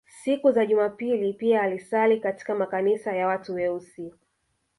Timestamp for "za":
0.51-0.65